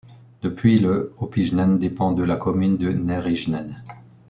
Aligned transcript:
Depuis 0.41 0.79
le 0.79 1.13
Opijnen 1.19 1.77
dépend 1.77 2.11
de 2.11 2.23
la 2.23 2.35
commune 2.35 2.75
de 2.77 2.89
Neerijnen. 2.89 3.83